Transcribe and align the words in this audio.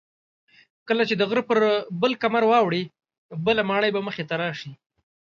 کله 0.87 1.03
چې 1.09 1.15
د 1.17 1.21
غره 1.29 1.43
پر 1.49 1.59
بل 2.01 2.13
کمر 2.21 2.43
واوړې 2.47 2.83
بله 3.45 3.61
ماڼۍ 3.69 3.89
به 3.93 4.01
مخې 4.07 4.23
ته 4.29 4.35
راشي. 4.41 4.71